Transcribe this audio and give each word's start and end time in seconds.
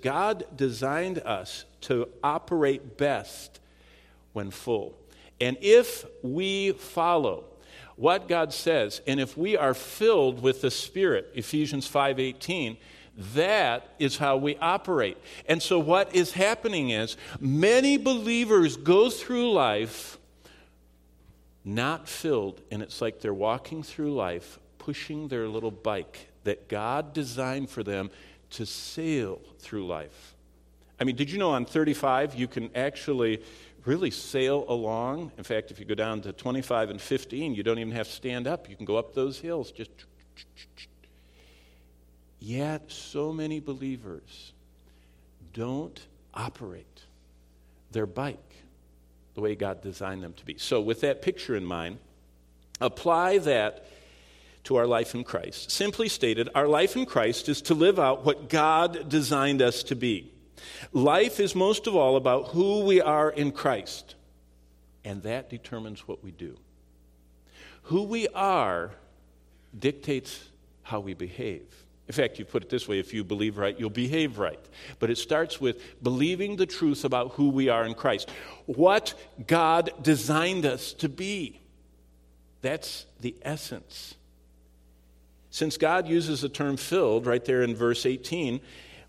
God 0.00 0.44
designed 0.56 1.18
us 1.18 1.64
to 1.82 2.08
operate 2.22 2.96
best 2.96 3.60
when 4.32 4.50
full. 4.50 4.98
And 5.40 5.56
if 5.60 6.04
we 6.22 6.72
follow 6.72 7.44
what 7.96 8.28
God 8.28 8.52
says, 8.52 9.00
and 9.06 9.20
if 9.20 9.36
we 9.36 9.56
are 9.56 9.74
filled 9.74 10.42
with 10.42 10.62
the 10.62 10.70
Spirit, 10.70 11.30
Ephesians 11.34 11.86
5:18, 11.86 12.78
that 13.34 13.94
is 13.98 14.16
how 14.16 14.36
we 14.36 14.56
operate. 14.56 15.18
And 15.46 15.62
so 15.62 15.78
what 15.78 16.14
is 16.14 16.32
happening 16.32 16.90
is 16.90 17.16
many 17.38 17.98
believers 17.98 18.76
go 18.76 19.10
through 19.10 19.52
life 19.52 20.18
not 21.64 22.08
filled, 22.08 22.60
and 22.70 22.82
it's 22.82 23.00
like 23.00 23.20
they're 23.20 23.34
walking 23.34 23.82
through 23.82 24.14
life 24.14 24.58
pushing 24.78 25.28
their 25.28 25.46
little 25.46 25.70
bike 25.70 26.28
that 26.44 26.68
God 26.68 27.12
designed 27.12 27.70
for 27.70 27.84
them 27.84 28.10
to 28.52 28.66
sail 28.66 29.40
through 29.58 29.86
life. 29.86 30.34
I 31.00 31.04
mean, 31.04 31.16
did 31.16 31.30
you 31.30 31.38
know 31.38 31.50
on 31.50 31.64
35 31.64 32.34
you 32.34 32.46
can 32.46 32.70
actually 32.76 33.42
really 33.84 34.10
sail 34.10 34.64
along? 34.68 35.32
In 35.36 35.44
fact, 35.44 35.70
if 35.70 35.80
you 35.80 35.84
go 35.84 35.94
down 35.94 36.20
to 36.22 36.32
25 36.32 36.90
and 36.90 37.00
15, 37.00 37.54
you 37.54 37.62
don't 37.62 37.78
even 37.78 37.92
have 37.92 38.06
to 38.06 38.12
stand 38.12 38.46
up. 38.46 38.68
You 38.68 38.76
can 38.76 38.84
go 38.84 38.96
up 38.96 39.14
those 39.14 39.38
hills 39.38 39.72
just. 39.72 39.90
Yet, 42.38 42.90
so 42.90 43.32
many 43.32 43.60
believers 43.60 44.52
don't 45.52 46.00
operate 46.34 47.02
their 47.92 48.06
bike 48.06 48.38
the 49.34 49.40
way 49.40 49.54
God 49.54 49.80
designed 49.80 50.22
them 50.22 50.32
to 50.34 50.44
be. 50.44 50.56
So, 50.58 50.80
with 50.80 51.00
that 51.02 51.22
picture 51.22 51.56
in 51.56 51.64
mind, 51.64 51.98
apply 52.80 53.38
that 53.38 53.86
to 54.64 54.76
our 54.76 54.86
life 54.86 55.14
in 55.14 55.24
Christ. 55.24 55.70
Simply 55.70 56.08
stated, 56.08 56.48
our 56.54 56.68
life 56.68 56.96
in 56.96 57.06
Christ 57.06 57.48
is 57.48 57.62
to 57.62 57.74
live 57.74 57.98
out 57.98 58.24
what 58.24 58.48
God 58.48 59.08
designed 59.08 59.60
us 59.60 59.82
to 59.84 59.96
be. 59.96 60.32
Life 60.92 61.40
is 61.40 61.54
most 61.54 61.86
of 61.86 61.96
all 61.96 62.16
about 62.16 62.48
who 62.48 62.80
we 62.80 63.00
are 63.00 63.30
in 63.30 63.50
Christ, 63.50 64.14
and 65.04 65.22
that 65.24 65.50
determines 65.50 66.06
what 66.06 66.22
we 66.22 66.30
do. 66.30 66.56
Who 67.84 68.04
we 68.04 68.28
are 68.28 68.92
dictates 69.76 70.48
how 70.82 71.00
we 71.00 71.14
behave. 71.14 71.62
In 72.08 72.14
fact, 72.14 72.38
you 72.38 72.44
put 72.44 72.62
it 72.62 72.68
this 72.68 72.86
way 72.86 72.98
if 72.98 73.14
you 73.14 73.24
believe 73.24 73.58
right, 73.58 73.78
you'll 73.78 73.90
behave 73.90 74.38
right. 74.38 74.60
But 74.98 75.10
it 75.10 75.18
starts 75.18 75.60
with 75.60 76.02
believing 76.02 76.56
the 76.56 76.66
truth 76.66 77.04
about 77.04 77.32
who 77.32 77.48
we 77.48 77.68
are 77.68 77.84
in 77.84 77.94
Christ, 77.94 78.28
what 78.66 79.14
God 79.46 79.90
designed 80.02 80.66
us 80.66 80.92
to 80.94 81.08
be. 81.08 81.60
That's 82.60 83.06
the 83.20 83.34
essence 83.42 84.14
since 85.52 85.76
God 85.76 86.08
uses 86.08 86.40
the 86.40 86.48
term 86.48 86.78
filled 86.78 87.26
right 87.26 87.44
there 87.44 87.62
in 87.62 87.76
verse 87.76 88.06
18, 88.06 88.58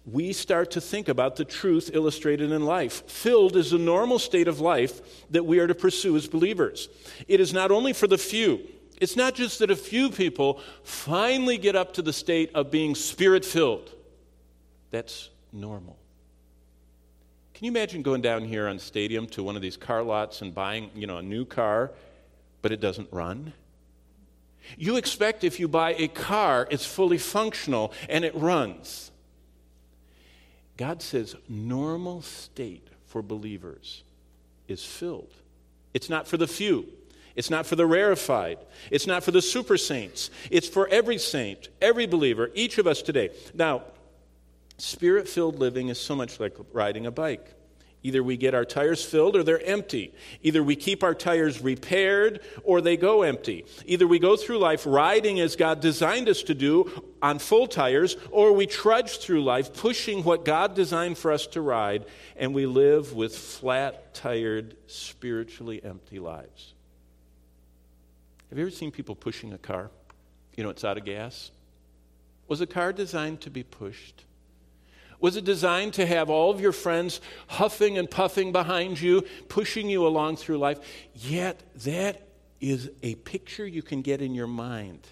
we 0.05 0.33
start 0.33 0.71
to 0.71 0.81
think 0.81 1.07
about 1.07 1.37
the 1.37 1.45
truth 1.45 1.89
illustrated 1.93 2.51
in 2.51 2.65
life. 2.65 3.09
Filled 3.09 3.55
is 3.55 3.71
a 3.71 3.77
normal 3.77 4.19
state 4.19 4.49
of 4.49 4.59
life 4.59 5.01
that 5.31 5.45
we 5.45 5.59
are 5.59 5.67
to 5.67 5.73
pursue 5.73 6.17
as 6.17 6.27
believers. 6.27 6.89
It 7.29 7.39
is 7.39 7.53
not 7.53 7.71
only 7.71 7.93
for 7.93 8.07
the 8.07 8.17
few, 8.17 8.59
it's 8.99 9.15
not 9.15 9.35
just 9.35 9.59
that 9.59 9.71
a 9.71 9.75
few 9.77 10.09
people 10.09 10.59
finally 10.83 11.57
get 11.57 11.77
up 11.77 11.93
to 11.93 12.01
the 12.01 12.11
state 12.11 12.51
of 12.53 12.69
being 12.69 12.93
spirit 12.93 13.45
filled. 13.45 13.89
That's 14.91 15.29
normal. 15.53 15.97
Can 17.53 17.63
you 17.63 17.71
imagine 17.71 18.01
going 18.01 18.21
down 18.21 18.43
here 18.43 18.67
on 18.67 18.79
Stadium 18.79 19.27
to 19.27 19.43
one 19.43 19.55
of 19.55 19.61
these 19.61 19.77
car 19.77 20.03
lots 20.03 20.41
and 20.41 20.53
buying, 20.53 20.91
you 20.93 21.07
know, 21.07 21.19
a 21.19 21.23
new 21.23 21.45
car, 21.45 21.91
but 22.61 22.73
it 22.73 22.81
doesn't 22.81 23.07
run? 23.13 23.53
You 24.77 24.97
expect 24.97 25.43
if 25.43 25.59
you 25.59 25.67
buy 25.67 25.93
a 25.93 26.07
car, 26.07 26.67
it's 26.71 26.85
fully 26.85 27.17
functional 27.17 27.93
and 28.09 28.25
it 28.25 28.35
runs. 28.35 29.11
God 30.77 31.01
says 31.01 31.35
normal 31.47 32.21
state 32.21 32.87
for 33.05 33.21
believers 33.21 34.03
is 34.67 34.83
filled. 34.83 35.31
It's 35.93 36.09
not 36.09 36.27
for 36.27 36.37
the 36.37 36.47
few. 36.47 36.87
It's 37.35 37.49
not 37.49 37.65
for 37.65 37.75
the 37.75 37.85
rarefied. 37.85 38.59
It's 38.91 39.07
not 39.07 39.23
for 39.23 39.31
the 39.31 39.41
super 39.41 39.77
saints. 39.77 40.29
It's 40.51 40.67
for 40.67 40.87
every 40.87 41.17
saint, 41.17 41.69
every 41.81 42.05
believer, 42.05 42.51
each 42.53 42.77
of 42.77 42.87
us 42.87 43.01
today. 43.01 43.31
Now, 43.53 43.83
spirit 44.77 45.27
filled 45.27 45.59
living 45.59 45.89
is 45.89 45.99
so 45.99 46.15
much 46.15 46.39
like 46.39 46.55
riding 46.71 47.05
a 47.05 47.11
bike. 47.11 47.55
Either 48.03 48.21
we 48.21 48.35
get 48.35 48.53
our 48.53 48.65
tires 48.65 49.03
filled 49.03 49.35
or 49.35 49.43
they're 49.43 49.65
empty. 49.65 50.13
Either 50.41 50.61
we 50.61 50.75
keep 50.75 51.03
our 51.03 51.15
tires 51.15 51.61
repaired 51.61 52.41
or 52.63 52.81
they 52.81 52.97
go 52.97 53.23
empty. 53.23 53.65
Either 53.85 54.05
we 54.05 54.19
go 54.19 54.35
through 54.35 54.57
life 54.57 54.85
riding 54.85 55.39
as 55.39 55.55
God 55.55 55.79
designed 55.79 56.27
us 56.27 56.43
to 56.43 56.53
do 56.53 56.91
on 57.21 57.39
full 57.39 57.65
tires, 57.65 58.17
or 58.29 58.51
we 58.51 58.67
trudge 58.67 59.19
through 59.19 59.41
life 59.41 59.73
pushing 59.73 60.23
what 60.25 60.43
God 60.43 60.75
designed 60.75 61.17
for 61.17 61.31
us 61.31 61.47
to 61.47 61.61
ride, 61.61 62.05
and 62.35 62.53
we 62.53 62.65
live 62.65 63.13
with 63.13 63.37
flat 63.37 64.13
tired, 64.13 64.75
spiritually 64.87 65.81
empty 65.81 66.19
lives. 66.19 66.73
Have 68.49 68.59
you 68.59 68.65
ever 68.65 68.71
seen 68.71 68.91
people 68.91 69.15
pushing 69.15 69.53
a 69.53 69.57
car? 69.57 69.89
You 70.57 70.63
know, 70.63 70.69
it's 70.69 70.83
out 70.83 70.97
of 70.97 71.05
gas. 71.05 71.51
Was 72.49 72.59
a 72.59 72.67
car 72.67 72.91
designed 72.91 73.39
to 73.41 73.49
be 73.49 73.63
pushed? 73.63 74.25
Was 75.23 75.37
it 75.37 75.45
designed 75.45 75.93
to 75.93 76.05
have 76.05 76.29
all 76.29 76.51
of 76.51 76.59
your 76.59 76.73
friends 76.73 77.21
huffing 77.47 77.97
and 77.97 78.11
puffing 78.11 78.51
behind 78.51 78.99
you, 78.99 79.21
pushing 79.47 79.89
you 79.89 80.05
along 80.05 80.35
through 80.35 80.57
life? 80.57 80.79
Yet, 81.15 81.63
that 81.85 82.27
is 82.59 82.91
a 83.01 83.15
picture 83.15 83.65
you 83.65 83.81
can 83.81 84.01
get 84.01 84.21
in 84.21 84.35
your 84.35 84.47
mind 84.47 85.07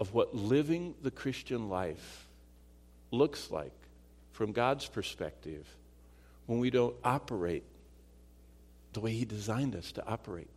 of 0.00 0.12
what 0.12 0.34
living 0.34 0.96
the 1.02 1.12
Christian 1.12 1.68
life 1.68 2.26
looks 3.12 3.52
like 3.52 3.70
from 4.32 4.50
God's 4.50 4.88
perspective 4.88 5.68
when 6.46 6.58
we 6.58 6.70
don't 6.70 6.96
operate 7.04 7.62
the 8.92 8.98
way 8.98 9.12
He 9.12 9.24
designed 9.24 9.76
us 9.76 9.92
to 9.92 10.04
operate. 10.04 10.50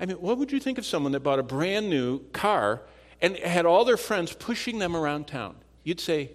I 0.00 0.06
mean, 0.06 0.16
what 0.16 0.38
would 0.38 0.50
you 0.50 0.60
think 0.60 0.78
of 0.78 0.86
someone 0.86 1.12
that 1.12 1.20
bought 1.20 1.40
a 1.40 1.42
brand 1.42 1.90
new 1.90 2.20
car 2.32 2.80
and 3.20 3.36
had 3.36 3.66
all 3.66 3.84
their 3.84 3.98
friends 3.98 4.32
pushing 4.32 4.78
them 4.78 4.96
around 4.96 5.26
town? 5.26 5.56
You'd 5.84 6.00
say, 6.00 6.30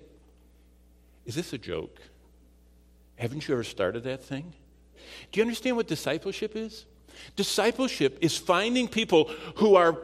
is 1.26 1.36
this 1.36 1.54
a 1.54 1.58
joke? 1.58 2.00
Haven't 3.16 3.48
you 3.48 3.54
ever 3.54 3.64
started 3.64 4.04
that 4.04 4.24
thing? 4.24 4.54
Do 5.32 5.40
you 5.40 5.44
understand 5.44 5.76
what 5.76 5.88
discipleship 5.88 6.56
is? 6.56 6.86
Discipleship 7.36 8.18
is 8.22 8.38
finding 8.38 8.88
people 8.88 9.30
who 9.56 9.76
are 9.76 9.98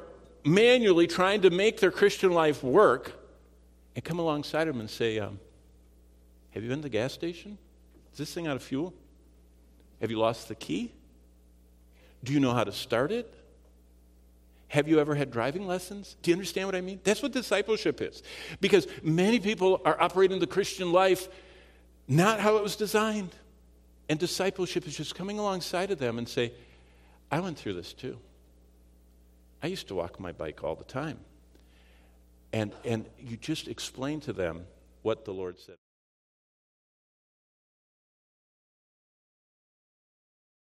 manually 0.45 1.07
trying 1.07 1.41
to 1.41 1.49
make 1.49 1.79
their 1.79 1.91
Christian 1.91 2.31
life 2.31 2.63
work 2.63 3.13
and 3.95 4.03
come 4.03 4.19
alongside 4.19 4.65
them 4.65 4.79
and 4.79 4.89
say, 4.89 5.19
um, 5.19 5.39
Have 6.51 6.63
you 6.63 6.69
been 6.69 6.79
to 6.79 6.83
the 6.83 6.89
gas 6.89 7.13
station? 7.13 7.57
Is 8.13 8.19
this 8.19 8.33
thing 8.33 8.47
out 8.47 8.55
of 8.55 8.63
fuel? 8.63 8.93
Have 10.01 10.11
you 10.11 10.19
lost 10.19 10.47
the 10.47 10.55
key? 10.55 10.91
Do 12.23 12.33
you 12.33 12.39
know 12.39 12.53
how 12.53 12.63
to 12.63 12.71
start 12.71 13.11
it? 13.11 13.33
Have 14.69 14.87
you 14.87 14.99
ever 14.99 15.15
had 15.15 15.31
driving 15.31 15.67
lessons? 15.67 16.15
Do 16.21 16.31
you 16.31 16.35
understand 16.35 16.67
what 16.67 16.75
I 16.75 16.81
mean? 16.81 16.99
That's 17.03 17.21
what 17.21 17.31
discipleship 17.31 18.01
is. 18.01 18.23
Because 18.61 18.87
many 19.03 19.39
people 19.39 19.81
are 19.83 19.99
operating 19.99 20.39
the 20.39 20.47
Christian 20.47 20.91
life 20.91 21.27
not 22.07 22.39
how 22.39 22.57
it 22.57 22.63
was 22.63 22.75
designed. 22.75 23.35
And 24.09 24.19
discipleship 24.19 24.87
is 24.87 24.95
just 24.95 25.13
coming 25.13 25.37
alongside 25.37 25.91
of 25.91 25.99
them 25.99 26.17
and 26.17 26.27
say, 26.27 26.53
I 27.31 27.39
went 27.39 27.57
through 27.57 27.73
this 27.73 27.93
too. 27.93 28.17
I 29.61 29.67
used 29.67 29.87
to 29.89 29.95
walk 29.95 30.19
my 30.19 30.31
bike 30.31 30.63
all 30.63 30.75
the 30.75 30.83
time. 30.83 31.19
And, 32.53 32.73
and 32.83 33.05
you 33.19 33.37
just 33.37 33.67
explain 33.67 34.19
to 34.21 34.33
them 34.33 34.65
what 35.01 35.25
the 35.25 35.31
Lord 35.31 35.59
said. 35.59 35.75